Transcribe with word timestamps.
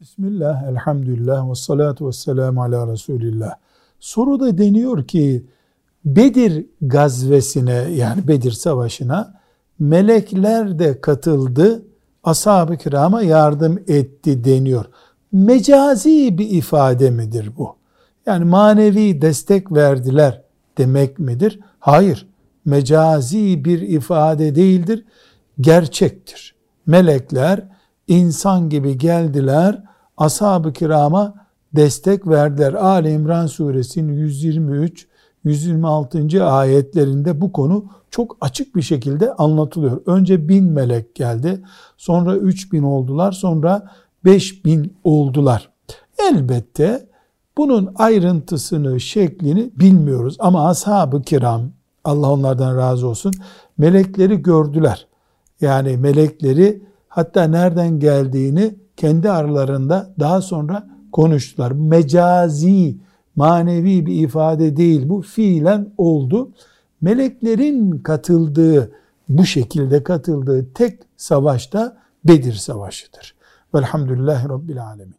Bismillah, 0.00 0.62
elhamdülillah 0.62 1.50
ve 1.50 1.54
salatu 1.54 2.08
ve 2.08 2.12
selamu 2.12 2.62
ala 2.62 2.92
Resulillah. 2.92 3.54
Soruda 3.98 4.58
deniyor 4.58 5.06
ki 5.06 5.46
Bedir 6.04 6.66
gazvesine 6.82 7.72
yani 7.72 8.28
Bedir 8.28 8.50
savaşına 8.50 9.40
melekler 9.78 10.78
de 10.78 11.00
katıldı, 11.00 11.82
ashab-ı 12.24 12.76
kirama 12.76 13.22
yardım 13.22 13.78
etti 13.88 14.44
deniyor. 14.44 14.84
Mecazi 15.32 16.38
bir 16.38 16.50
ifade 16.50 17.10
midir 17.10 17.50
bu? 17.58 17.76
Yani 18.26 18.44
manevi 18.44 19.22
destek 19.22 19.72
verdiler 19.72 20.42
demek 20.78 21.18
midir? 21.18 21.60
Hayır, 21.78 22.28
mecazi 22.64 23.64
bir 23.64 23.80
ifade 23.80 24.54
değildir, 24.54 25.04
gerçektir. 25.60 26.54
Melekler 26.86 27.79
insan 28.10 28.68
gibi 28.68 28.98
geldiler, 28.98 29.82
ashab-ı 30.16 30.72
kirama 30.72 31.34
destek 31.72 32.28
verdiler. 32.28 32.72
Ali 32.72 33.10
İmran 33.10 33.46
suresinin 33.46 34.12
123 34.12 35.06
126. 35.44 36.44
ayetlerinde 36.44 37.40
bu 37.40 37.52
konu 37.52 37.84
çok 38.10 38.36
açık 38.40 38.76
bir 38.76 38.82
şekilde 38.82 39.34
anlatılıyor. 39.34 40.00
Önce 40.06 40.48
bin 40.48 40.64
melek 40.64 41.14
geldi, 41.14 41.62
sonra 41.96 42.36
üç 42.36 42.72
bin 42.72 42.82
oldular, 42.82 43.32
sonra 43.32 43.90
beş 44.24 44.64
bin 44.64 44.96
oldular. 45.04 45.70
Elbette 46.30 47.06
bunun 47.58 47.92
ayrıntısını, 47.96 49.00
şeklini 49.00 49.70
bilmiyoruz 49.76 50.36
ama 50.38 50.68
ashab-ı 50.68 51.22
kiram, 51.22 51.62
Allah 52.04 52.32
onlardan 52.32 52.76
razı 52.76 53.08
olsun, 53.08 53.32
melekleri 53.78 54.42
gördüler. 54.42 55.06
Yani 55.60 55.96
melekleri 55.96 56.82
hatta 57.10 57.44
nereden 57.44 57.98
geldiğini 57.98 58.74
kendi 58.96 59.30
aralarında 59.30 60.14
daha 60.18 60.40
sonra 60.40 60.88
konuştular. 61.12 61.72
Mecazi, 61.72 62.96
manevi 63.36 64.06
bir 64.06 64.22
ifade 64.22 64.76
değil 64.76 65.08
bu 65.08 65.22
fiilen 65.22 65.92
oldu. 65.98 66.50
Meleklerin 67.00 67.98
katıldığı, 67.98 68.92
bu 69.28 69.44
şekilde 69.44 70.02
katıldığı 70.02 70.72
tek 70.72 71.00
savaşta 71.16 71.96
Bedir 72.24 72.52
Savaşı'dır. 72.52 73.34
Velhamdülillahi 73.74 74.48
Rabbil 74.48 74.84
Alemin. 74.86 75.14